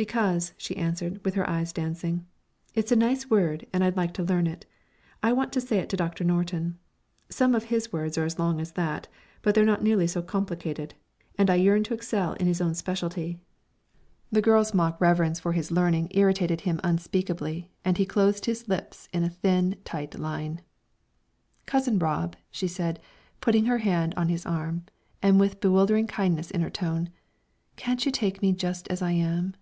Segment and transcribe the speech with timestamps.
[0.00, 2.24] "Because," she answered, with her eyes dancing,
[2.74, 4.64] "it's a nice word and I'd like to learn it.
[5.22, 6.78] I want to say it to Doctor Norton.
[7.28, 9.08] Some of his words are as long at that,
[9.42, 10.94] but they're not nearly so complicated,
[11.36, 13.40] and I yearn to excel in his own specialty."
[14.32, 19.06] The girl's mock reverence for his learning irritated him unspeakably, and he closed his lips
[19.12, 20.62] in a thin, tight line.
[21.66, 23.00] "Cousin Rob," she said,
[23.42, 24.86] putting her hand on his arm,
[25.22, 27.10] and with bewildering kindness in her tone,
[27.76, 29.56] "can't you take me just as I am?"